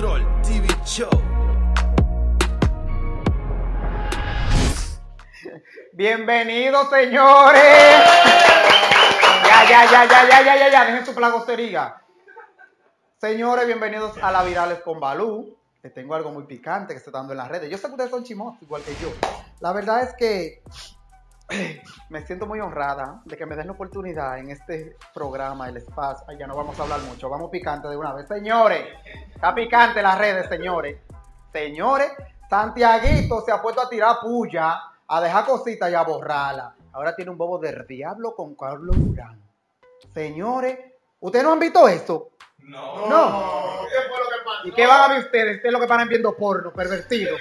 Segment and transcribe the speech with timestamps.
[0.00, 1.10] TV Show.
[5.92, 7.62] Bienvenidos, señores.
[9.44, 11.96] Ya, ya, ya, ya, ya, ya, ya, ya, dejen su plagostería.
[13.18, 15.58] Señores, bienvenidos a la Virales con Balú.
[15.82, 17.68] Les tengo algo muy picante que está dando en las redes.
[17.68, 19.12] Yo sé que ustedes son chimosos, igual que yo.
[19.60, 20.62] La verdad es que
[22.08, 26.26] me siento muy honrada de que me den la oportunidad en este programa, el espacio.
[26.28, 28.28] Ay, ya no vamos a hablar mucho, vamos picante de una vez.
[28.28, 28.86] Señores,
[29.34, 30.98] está picante las redes, señores.
[31.52, 32.12] Señores,
[32.48, 36.74] Santiaguito se ha puesto a tirar puya, a dejar cositas y a borrarla.
[36.92, 39.40] Ahora tiene un bobo del diablo con Carlos Durán.
[40.12, 40.78] Señores,
[41.20, 42.30] ¿ustedes no han visto esto?
[42.58, 43.08] No.
[43.08, 43.86] No.
[43.88, 44.68] ¿Qué fue lo que pasó?
[44.68, 45.56] ¿Y qué van a ver ustedes?
[45.56, 47.40] Ustedes lo que van viendo porno, pervertidos.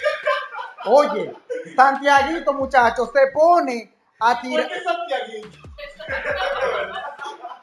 [0.85, 1.35] Oye,
[1.75, 5.57] Santiaguito, muchachos, se pone a ¿Por qué Santiaguito?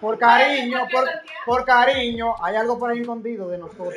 [0.00, 1.08] Por cariño, por,
[1.44, 3.94] por cariño, hay algo por ahí escondido de nosotros.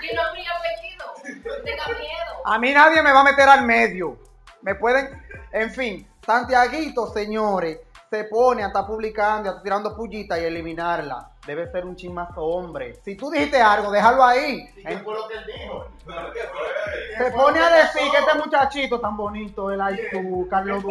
[0.00, 1.14] Y no mi apellido.
[1.44, 2.42] No tenga miedo.
[2.44, 4.18] A mí nadie me va a meter al medio.
[4.62, 7.80] Me pueden, en fin, Santiaguito, señores,
[8.10, 11.31] se pone a estar publicando, a estar tirando pullitas y eliminarla.
[11.46, 12.94] Debe ser un chismazo hombre.
[13.04, 14.68] Si tú dijiste algo, déjalo ahí.
[14.76, 15.86] ¿Y qué fue lo que él dijo?
[17.18, 20.84] Se pone a decir que este muchachito tan bonito, el Aitú, Carlos.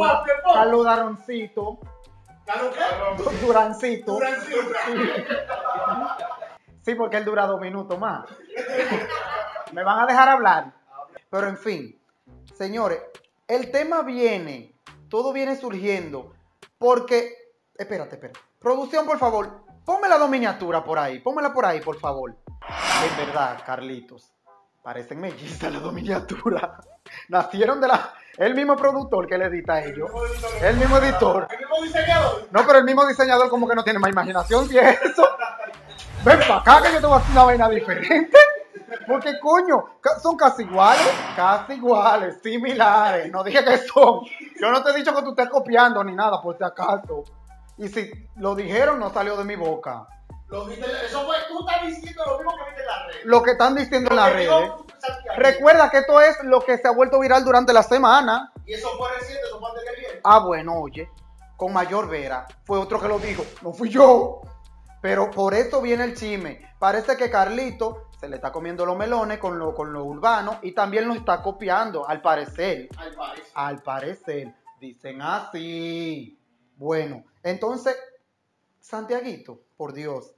[0.54, 1.80] Carlos Daroncito,
[2.46, 2.76] ¿Carlos?
[3.42, 4.14] Durancito.
[4.14, 4.60] Durancito.
[6.82, 8.26] Sí, porque él dura dos minutos más.
[9.72, 10.74] Me van a dejar hablar.
[11.30, 12.02] Pero en fin,
[12.56, 13.02] señores,
[13.48, 14.76] el tema viene,
[15.08, 16.34] todo viene surgiendo,
[16.78, 18.40] porque, espérate, espérate.
[18.60, 22.36] Producción, por favor, ponme la dos miniaturas por ahí, pónmela por ahí, por favor.
[23.04, 24.32] En verdad, Carlitos,
[24.84, 26.64] parecen mellizas las dos miniaturas.
[27.30, 28.14] Nacieron de la...
[28.38, 30.10] El mismo productor que le edita a ellos.
[30.62, 31.48] El mismo editor.
[31.52, 32.48] El mismo diseñador.
[32.50, 35.28] No, pero el mismo diseñador como que no tiene más imaginación que eso.
[36.24, 38.38] Ven para acá que yo te voy a hacer una vaina diferente.
[39.08, 39.86] Porque coño,
[40.22, 43.32] son casi iguales, casi iguales, similares.
[43.32, 44.22] No dije que son.
[44.60, 47.24] Yo no te he dicho que tú estés copiando ni nada, por si acaso.
[47.82, 50.08] Y si lo dijeron, no salió de mi boca.
[50.50, 53.16] Lo Eso fue, tú estás diciendo lo mismo que viste en la red.
[53.24, 54.72] Lo que están diciendo en las redes.
[55.00, 55.34] Santiaguito.
[55.38, 58.54] Recuerda que esto es lo que se ha vuelto viral durante la semana.
[58.68, 60.22] Y eso fue reciente, eso fue antes de ayer.
[60.24, 61.10] Ah, bueno, oye,
[61.58, 62.46] con mayor vera.
[62.66, 64.42] Fue otro que lo dijo, no fui yo.
[65.02, 66.62] Pero por eso viene el chisme.
[66.78, 70.74] Parece que Carlito se le está comiendo los melones con lo, con lo urbano y
[70.74, 72.90] también lo está copiando, al parecer.
[72.96, 73.52] Al parecer.
[73.56, 74.54] Al parecer.
[74.80, 76.38] Dicen así.
[76.82, 77.96] Bueno, entonces,
[78.80, 80.34] Santiaguito, por Dios.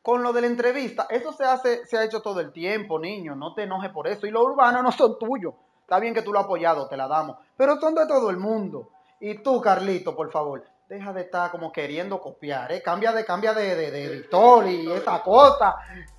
[0.00, 3.34] Con lo de la entrevista, eso se hace, se ha hecho todo el tiempo, niño.
[3.34, 4.24] No te enojes por eso.
[4.28, 5.52] Y los urbanos no son tuyos.
[5.80, 7.38] Está bien que tú lo has apoyado, te la damos.
[7.56, 8.90] Pero son de todo el mundo.
[9.18, 12.80] Y tú, Carlito, por favor, deja de estar como queriendo copiar, ¿eh?
[12.80, 15.74] Cambia de, cambia de, de- de editor y esa cosa.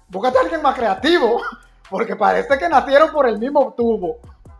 [0.09, 1.41] Búscate a alguien más creativo.
[1.89, 4.17] Porque parece que nacieron por el mismo tubo.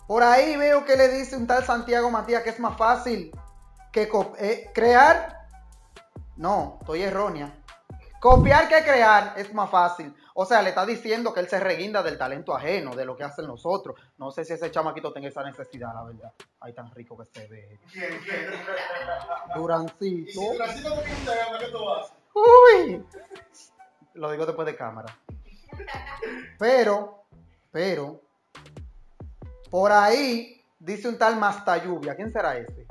[0.08, 3.30] Por ahí veo que le dice un tal Santiago Matías que es más fácil
[3.94, 4.10] que
[4.40, 5.48] eh, crear.
[6.36, 7.54] No, estoy errónea.
[8.20, 10.14] Copiar que crear es más fácil.
[10.34, 13.24] O sea, le está diciendo que él se reguinda del talento ajeno, de lo que
[13.24, 14.00] hacen los otros.
[14.18, 16.34] No sé si ese chamaquito tenga esa necesidad, la verdad.
[16.60, 17.80] Ay, tan rico que se ve.
[17.92, 18.20] ¿Quién?
[18.24, 18.46] ¿Quién?
[19.56, 20.32] Y Durancito.
[20.32, 22.14] si Durancito Instagram, ¿qué tú haces?
[22.34, 23.06] Uy.
[24.16, 25.16] Lo digo después de cámara.
[26.58, 27.26] Pero,
[27.72, 28.22] pero,
[29.70, 32.16] por ahí dice un tal Masta Lluvia.
[32.16, 32.83] ¿Quién será ese?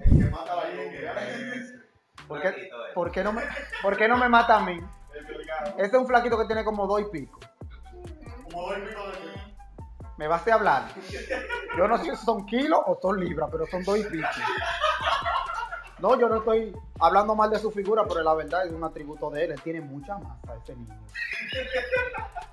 [0.00, 1.14] El que mata la lluvia.
[2.28, 3.42] ¿Por qué, por qué no, me,
[3.82, 4.78] por qué no me mata a mí?
[5.76, 7.40] Ese es un flaquito que tiene como dos y pico.
[8.44, 9.16] Como dos y pico de
[10.16, 10.88] Me vas a hablar.
[11.76, 14.28] Yo no sé si son kilos o son libras, pero son dos y pico.
[15.98, 19.28] No, yo no estoy hablando mal de su figura, pero la verdad es un atributo
[19.30, 19.52] de él.
[19.52, 20.96] Él tiene mucha masa, ese niño.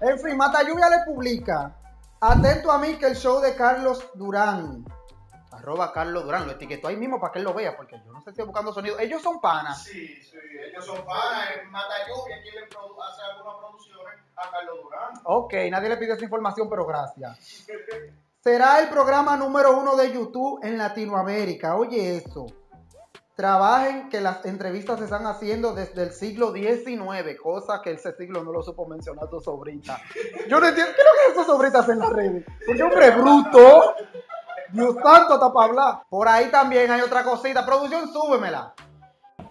[0.02, 1.74] En fin, Mata Lluvia le publica.
[2.20, 4.84] Atento a mí que el show de Carlos Durán.
[5.58, 6.46] Arroba Carlos Durán.
[6.46, 8.46] Lo etiquetó ahí mismo para que él lo vea, porque yo no sé si estoy
[8.46, 9.00] buscando sonido.
[9.00, 9.84] Ellos son panas.
[9.84, 10.38] Sí, sí,
[10.70, 15.14] ellos son panas, es Mata Lluvia, quien le hace algunas producciones a Carlos Durán.
[15.24, 17.68] Ok, nadie le pidió esa información, pero gracias.
[18.40, 21.76] Será el programa número uno de YouTube en Latinoamérica.
[21.76, 22.46] Oye eso.
[23.36, 28.44] Trabajen que las entrevistas se están haciendo desde el siglo XIX, cosa que ese siglo
[28.44, 30.02] no lo supo mencionar tu sobrita.
[30.48, 32.46] Yo no entiendo, ¿qué es lo que esas sobritas en las redes?
[32.66, 33.96] Porque hombre bruto.
[34.70, 36.04] Dios santo, hasta para hablar.
[36.10, 37.66] Por ahí también hay otra cosita.
[37.66, 38.74] Producción, súbemela.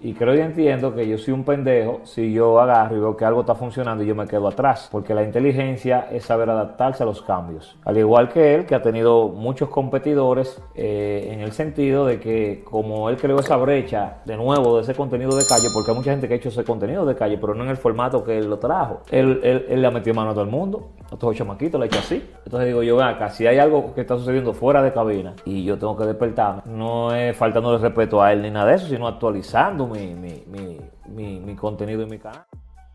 [0.00, 3.25] Y creo y entiendo que yo soy un pendejo si yo agarro y veo que
[3.25, 4.88] algo está funcionando y yo me quedo atrás.
[4.90, 7.76] Porque la inteligencia es saber adaptarse a los cambios.
[7.84, 12.62] Al igual que él, que ha tenido muchos competidores eh, en el sentido de que
[12.64, 16.10] como él creó esa brecha de nuevo de ese contenido de calle, porque hay mucha
[16.10, 18.48] gente que ha hecho ese contenido de calle, pero no en el formato que él
[18.48, 19.00] lo trajo.
[19.10, 20.88] Él, él, él le ha metido mano a todo el mundo.
[21.06, 22.31] A todos los chamaquitos le ha hecho así.
[22.44, 25.64] Entonces digo yo, ven acá, si hay algo que está sucediendo fuera de cabina y
[25.64, 28.87] yo tengo que despertarme, no es faltando de respeto a él ni nada de eso,
[28.88, 32.47] sino actualizando mi, mi, mi, mi, mi contenido y mi canal.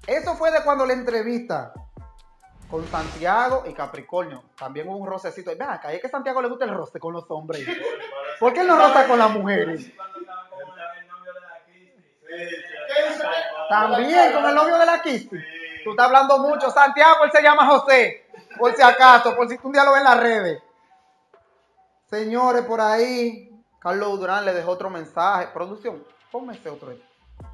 [0.07, 1.73] Eso fue de cuando la entrevista
[2.69, 4.43] con Santiago y Capricornio.
[4.57, 5.51] También hubo un rocecito.
[5.51, 7.67] Ven acá, es que a Santiago le gusta el roce con los hombres.
[8.39, 9.91] ¿Por qué él no roza con las mujeres?
[13.69, 15.37] También con el novio de la Kisti.
[15.83, 16.69] Tú estás hablando mucho.
[16.71, 18.25] Santiago, él se llama José.
[18.57, 20.63] Por si acaso, por si tú un día lo ves en las redes.
[22.09, 23.49] Señores, por ahí,
[23.79, 25.47] Carlos Durán le dejó otro mensaje.
[25.53, 26.93] Producción, ponme ese otro.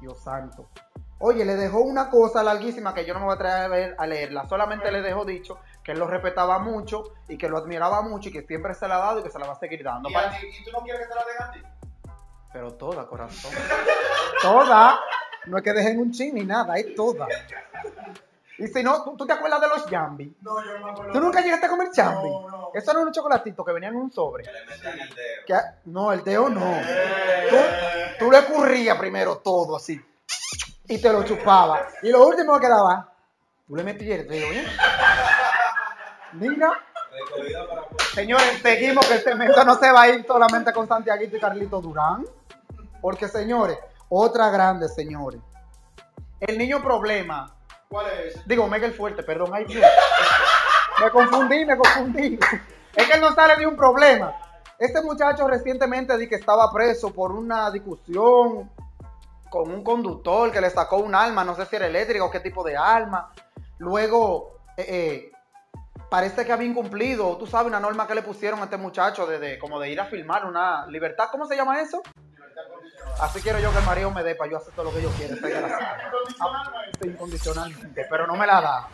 [0.00, 0.68] Dios santo.
[1.20, 4.46] Oye, le dejó una cosa larguísima que yo no me voy a atrever a leerla.
[4.48, 8.32] Solamente le dejó dicho que él lo respetaba mucho y que lo admiraba mucho y
[8.32, 10.08] que siempre se la ha dado y que se la va a seguir dando.
[10.10, 11.60] ¿Y, Para- a ti- ¿Y tú no quieres que te la den a ti?
[12.52, 13.50] Pero toda, corazón.
[14.42, 15.00] toda.
[15.46, 17.26] No es que dejen un chin ni nada, es toda.
[18.58, 20.36] Y si no, ¿tú, tú te acuerdas de los Jambi?
[20.40, 21.12] No, yo no me acuerdo.
[21.12, 22.28] ¿Tú nunca llegaste a comer Jambi?
[22.28, 22.70] No, no.
[22.74, 24.44] Eso eran unos chocolatitos que venían en un sobre.
[24.44, 25.44] le metían el dedo.
[25.46, 26.60] Que- no, el dedo no.
[27.50, 27.56] Tú,
[28.18, 30.00] tú le escurrías primero todo así.
[30.88, 31.82] Y te lo chupabas.
[32.02, 33.12] Y lo último que quedaba,
[33.66, 34.66] tú le metías el dedo, ¿eh?
[36.32, 36.70] Mira.
[38.14, 41.80] Señores, seguimos que el cemento no se va a ir solamente con Santiaguito y Carlito
[41.80, 42.24] Durán.
[43.00, 43.78] Porque, señores,
[44.08, 45.40] otra grande, señores.
[46.40, 47.54] El niño problema.
[47.88, 48.42] ¿Cuál es ese?
[48.46, 49.84] Digo, Mega el fuerte, perdón, ay Dios.
[51.02, 52.38] Me confundí, me confundí.
[52.96, 54.34] Es que él no sale de un problema.
[54.80, 58.68] Este muchacho recientemente di que estaba preso por una discusión
[59.48, 62.40] con un conductor que le sacó un arma, no sé si era eléctrica o qué
[62.40, 63.32] tipo de arma.
[63.78, 65.32] Luego, eh, eh,
[66.10, 69.38] parece que había incumplido, tú sabes, una norma que le pusieron a este muchacho de,
[69.38, 71.28] de- como de ir a filmar una libertad.
[71.30, 72.02] ¿Cómo se llama eso?
[73.20, 75.10] Así quiero yo que el marido me dé para yo hacer todo lo que yo.
[75.10, 75.24] Sí,
[77.08, 78.88] incondicionalmente, pero no me la da.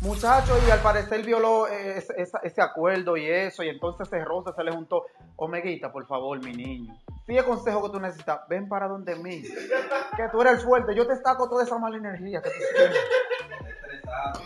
[0.00, 4.50] Muchacho, y al parecer violó eh, ese, ese acuerdo y eso, y entonces ese roce
[4.52, 5.06] se le juntó.
[5.36, 6.92] Omeguita, por favor, mi niño.
[7.24, 9.42] Sí, el consejo que tú necesitas, ven para donde mí.
[9.42, 12.98] Que tú eres el fuerte, yo te saco toda esa mala energía que tú tienes.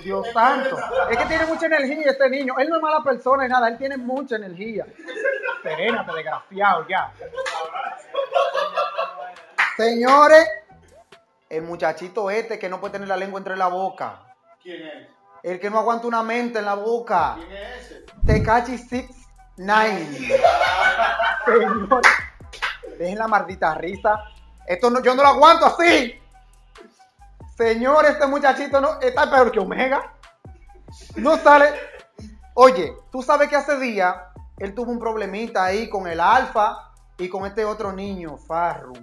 [0.05, 0.77] Dios santo.
[1.11, 2.55] Es que tiene mucha energía este niño.
[2.59, 4.87] Él no es mala persona ni nada, él tiene mucha energía.
[5.63, 7.13] Serénate, desgraciado, ya.
[9.77, 10.49] Señores,
[11.51, 14.23] el muchachito este que no puede tener la lengua entre la boca.
[14.63, 15.09] ¿Quién es?
[15.43, 17.35] El que no aguanta una mente en la boca.
[17.37, 18.07] ¿Quién es ese?
[18.27, 20.41] Tecachi 69.
[21.45, 22.03] Señor,
[22.99, 24.19] dejen la maldita risa.
[24.67, 26.19] Esto no, yo no lo aguanto así.
[27.57, 30.15] Señor, este muchachito no está peor que Omega.
[31.17, 31.69] No sale.
[32.55, 37.29] Oye, tú sabes que hace día él tuvo un problemita ahí con el Alfa y
[37.29, 38.95] con este otro niño, Farru.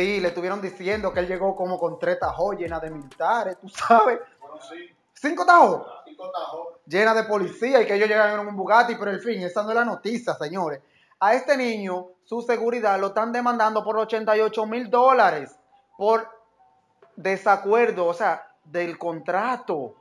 [0.00, 0.20] Sí.
[0.20, 4.20] Le estuvieron diciendo que él llegó como con tres tajos llenas de militares, tú sabes.
[4.40, 4.94] Bueno, sí.
[5.14, 6.66] Cinco tajos Cinco tajos.
[6.86, 9.70] llena de policía y que ellos llegan en un Bugatti, pero en fin, esa no
[9.70, 10.80] es la noticia, señores.
[11.20, 15.56] A este niño, su seguridad lo están demandando por 88 mil dólares
[15.96, 16.28] por
[17.16, 19.94] desacuerdo, o sea, del contrato.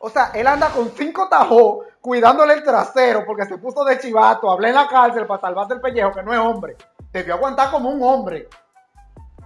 [0.00, 4.50] O sea, él anda con cinco tajos cuidándole el trasero porque se puso de chivato,
[4.50, 6.76] hablé en la cárcel para salvarse el pellejo, que no es hombre.
[7.12, 8.48] Debió aguantar como un hombre.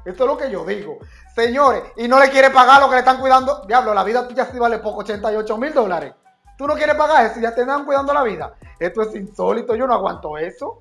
[0.05, 0.99] Esto es lo que yo digo.
[1.35, 3.63] Señores, y no le quiere pagar lo que le están cuidando.
[3.67, 6.15] Diablo, la vida tuya sí vale poco, 88 mil dólares.
[6.57, 8.55] Tú no quieres pagar eso, ya te están cuidando la vida.
[8.79, 10.81] Esto es insólito, yo no aguanto eso.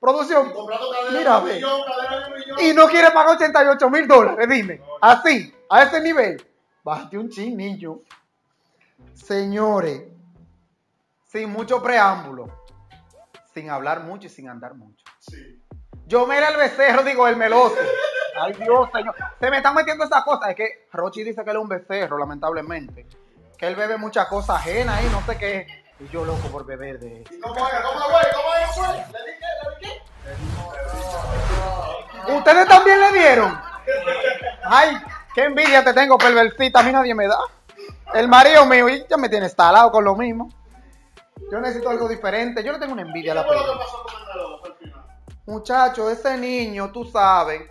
[0.00, 0.52] Producción,
[1.12, 1.62] Mira, ve.
[2.58, 4.80] y no quiere pagar 88 mil dólares, dime.
[5.00, 6.44] Así, a ese nivel.
[6.82, 8.00] Bájate un chin, niño.
[9.14, 10.02] Señores,
[11.26, 12.48] sin mucho preámbulo,
[13.54, 15.04] sin hablar mucho y sin andar mucho.
[15.20, 15.62] Sí.
[16.06, 17.76] Yo me era el becerro, digo, el meloso.
[18.40, 19.14] Ay, Dios, señor.
[19.38, 20.50] Se me están metiendo esas cosas.
[20.50, 23.06] Es que Rochi dice que él es un becerro, lamentablemente.
[23.58, 25.66] Que él bebe muchas cosas ajenas ahí, no sé qué.
[26.00, 27.34] Y yo loco por beber de eso.
[27.34, 27.74] ¿Y cómo es?
[27.74, 28.24] ¿Cómo güey?
[28.34, 28.48] ¿Cómo
[28.86, 28.98] güey?
[29.12, 29.46] ¿Le di qué?
[30.24, 30.42] ¿Le di
[32.26, 32.32] qué?
[32.34, 33.60] ¿Ustedes también le dieron?
[34.64, 34.96] Ay,
[35.34, 36.80] qué envidia te tengo, perversita.
[36.80, 37.38] A mí nadie me da.
[38.14, 40.50] El marido mío y ya me tiene instalado con lo mismo.
[41.50, 42.62] Yo necesito algo diferente.
[42.62, 45.02] Yo no tengo una ¿Y envidia a la lo final?
[45.46, 47.68] Muchacho, ese niño, tú sabes,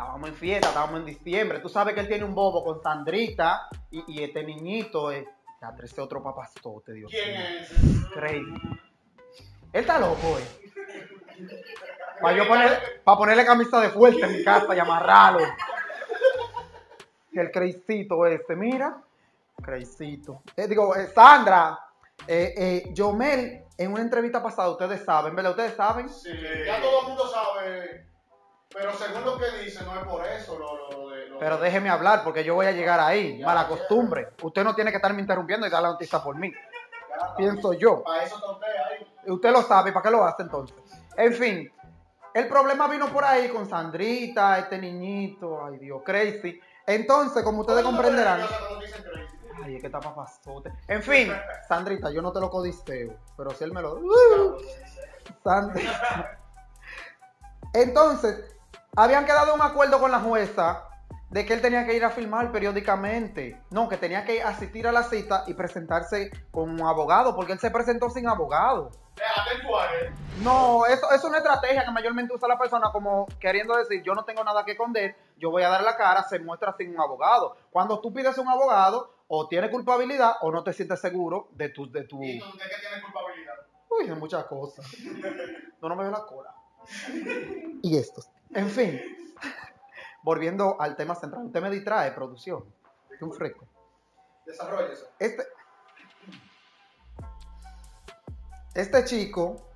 [0.00, 3.68] estábamos en fiesta, estábamos en diciembre, tú sabes que él tiene un bobo con Sandrita
[3.90, 5.26] y, y este niñito es,
[5.60, 8.08] ya ese otro papazote, Dios ¿Quién mío.
[8.14, 8.54] Crazy.
[9.72, 10.70] Él está loco, eh.
[12.20, 15.46] Para yo poner, para ponerle camisa de fuerza en mi casa y amarrarlo.
[17.32, 19.02] El creicito este, mira.
[19.62, 20.42] Creicito.
[20.56, 21.78] Eh, digo, eh, Sandra,
[22.26, 25.52] eh, eh, Yomel, en una entrevista pasada, ustedes saben, ¿verdad?
[25.52, 26.08] Ustedes saben.
[26.08, 26.30] Sí,
[26.66, 28.09] ya todo el mundo sabe.
[28.72, 31.26] Pero según lo que dice, no es por eso lo, lo de.
[31.28, 33.38] lo Pero de- déjeme hablar porque yo voy a llegar ahí.
[33.38, 33.68] Ya, Mala ya.
[33.68, 34.28] costumbre.
[34.42, 36.52] Usted no tiene que estarme interrumpiendo y dar la noticia por mí.
[37.36, 38.02] Pienso yo.
[38.04, 39.06] Para eso usted ahí.
[39.26, 40.76] Usted lo sabe, ¿para qué lo hace entonces?
[41.16, 41.70] En fin,
[42.32, 46.58] el problema vino por ahí con Sandrita, este niñito, ay Dios, crazy.
[46.86, 48.40] Entonces, como ustedes ¿Cómo tú comprenderán,
[49.62, 50.72] ay, es que está papazote.
[50.88, 51.30] En fin,
[51.68, 54.00] Sandrita, yo no te lo codiceo, pero si él me lo.
[55.44, 56.38] Sandrita.
[57.74, 58.56] Entonces,
[58.96, 60.86] habían quedado un acuerdo con la jueza
[61.30, 63.60] de que él tenía que ir a filmar periódicamente.
[63.70, 67.60] No, que tenía que asistir a la cita y presentarse con un abogado, porque él
[67.60, 68.90] se presentó sin abogado.
[70.42, 74.24] No, eso es una estrategia que mayormente usa la persona como queriendo decir, yo no
[74.24, 77.56] tengo nada que esconder, yo voy a dar la cara, se muestra sin un abogado.
[77.70, 81.88] Cuando tú pides un abogado, o tiene culpabilidad o no te sientes seguro de tu...
[81.88, 82.20] De tu...
[82.20, 83.54] ¿Y tú de qué tienes culpabilidad?
[83.88, 84.84] Uy, de muchas cosas.
[85.80, 86.54] No, no me veo la cola.
[87.82, 88.28] Y estos.
[88.54, 89.00] En fin,
[90.22, 91.46] volviendo al tema central.
[91.46, 92.64] Usted me distrae, producción.
[93.20, 93.66] Un fresco.
[94.46, 95.06] Desarrolla eso.
[95.18, 95.44] Este,
[98.74, 99.68] este chico,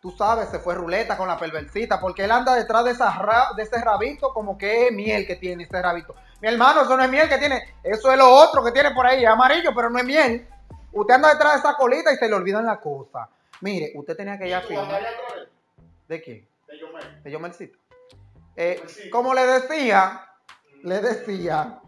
[0.00, 3.52] tú sabes, se fue ruleta con la perversita porque él anda detrás de, esa ra-
[3.56, 6.14] de ese rabito como que es miel que tiene ese rabito.
[6.40, 9.06] Mi hermano, eso no es miel que tiene, eso es lo otro que tiene por
[9.06, 10.46] ahí, es amarillo, pero no es miel.
[10.92, 13.28] Usted anda detrás de esa colita y se le olvidan las cosas.
[13.60, 15.00] Mire, usted tenía que ir a ¿Y tú andas filmar.
[15.00, 15.48] allá atrás
[16.68, 17.22] de Yomel.
[17.24, 17.78] De Yomelcito.
[18.56, 20.26] Eh, como le decía,
[20.82, 21.80] le decía.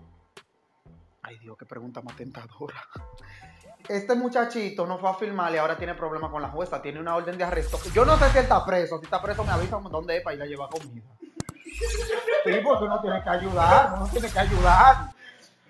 [1.22, 2.82] Ay Dios, qué pregunta más tentadora.
[3.88, 6.80] Este muchachito no fue a filmar y ahora tiene problemas con la jueza.
[6.80, 7.78] Tiene una orden de arresto.
[7.92, 8.98] Yo no sé si él está preso.
[8.98, 11.04] Si está preso, me avisan dónde es para ir a llevar comida.
[12.44, 13.94] Sí, porque uno tiene que ayudar.
[13.96, 14.96] Uno tiene que ayudar.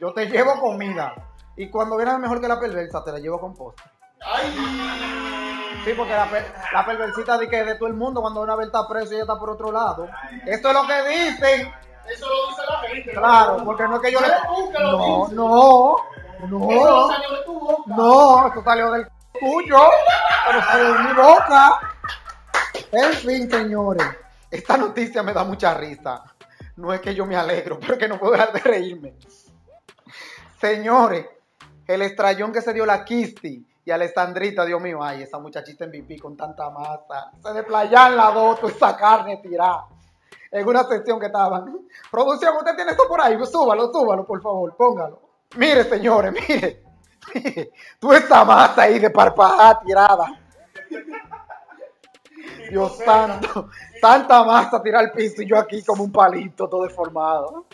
[0.00, 1.14] Yo te llevo comida.
[1.56, 3.84] Y cuando vienes mejor que la perversa, te la llevo con postre.
[4.20, 5.43] ¡Ay!
[5.84, 8.54] Sí, porque la, per- la perversita dice que es de todo el mundo cuando una
[8.56, 10.08] vez está preso y ella está por otro lado.
[10.46, 11.72] Esto es lo que dicen.
[12.10, 13.10] Eso lo dice la gente.
[13.12, 14.28] Claro, porque no es que yo le.
[14.28, 15.96] No, no,
[16.38, 17.82] Eso no no, salió de tu boca.
[17.86, 19.08] no, eso salió del
[19.40, 19.78] tuyo,
[20.46, 21.80] pero salió de mi boca.
[22.92, 24.06] En fin, señores,
[24.50, 26.22] esta noticia me da mucha risa.
[26.76, 29.14] No es que yo me alegro, pero que no puedo dejar de reírme.
[30.60, 31.26] Señores,
[31.86, 35.90] el estrellón que se dio la Kisti y Alessandrita, Dios mío, ay, esa muchachita en
[35.90, 37.32] pipí con tanta masa.
[37.42, 39.86] Se desplayan la dos, esa carne tirada.
[40.50, 41.86] En una sesión que estaban.
[42.10, 45.20] Producción, usted tiene esto por ahí, súbalo, súbalo, por favor, póngalo.
[45.56, 46.82] Mire, señores, mire.
[47.34, 50.40] Mire, tú esa masa ahí de parpaja tirada.
[52.70, 53.68] Dios santo,
[54.00, 57.66] tanta masa tirada al piso y yo aquí como un palito todo deformado.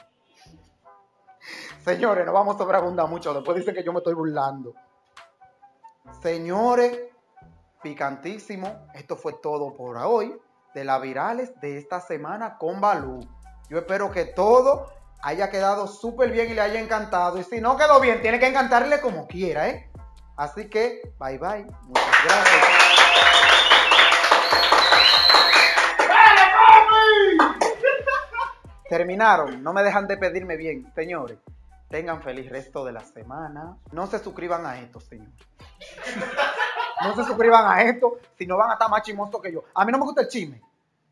[1.85, 3.33] Señores, no vamos a sobreabundar mucho.
[3.33, 4.75] Después dicen que yo me estoy burlando.
[6.23, 6.99] Señores,
[7.83, 8.87] picantísimo.
[8.95, 10.38] Esto fue todo por hoy
[10.75, 13.21] de las virales de esta semana con Balú.
[13.69, 17.38] Yo espero que todo haya quedado súper bien y le haya encantado.
[17.38, 19.90] Y si no quedó bien, tiene que encantarle como quiera, ¿eh?
[20.37, 21.64] Así que, bye bye.
[21.83, 22.64] Muchas gracias.
[28.88, 29.62] Terminaron.
[29.62, 31.38] No me dejan de pedirme bien, señores.
[31.88, 33.76] Tengan feliz resto de la semana.
[33.93, 35.47] No se suscriban a esto, señores.
[37.03, 39.65] No se suscriban a esto si no van a estar más chimosos que yo.
[39.75, 40.61] A mí no me gusta el chisme,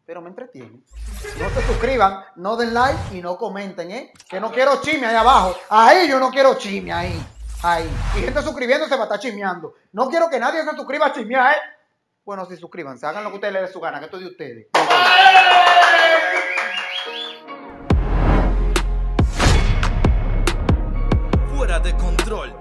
[0.05, 0.81] pero me entretiene.
[1.39, 4.13] No se suscriban, no den like y no comenten, ¿eh?
[4.29, 5.57] Que no quiero chisme ahí abajo.
[5.71, 7.27] Ahí yo no quiero chisme, ahí.
[7.63, 7.91] Ahí.
[8.17, 9.75] Y gente suscribiéndose va a estar chismeando.
[9.93, 11.61] No quiero que nadie se suscriba a chismear, ¿eh?
[12.25, 13.07] Bueno, sí, suscríbanse.
[13.07, 14.67] Hagan lo que ustedes les dé su gana, que esto es de ustedes.
[21.57, 22.58] Fuera de control.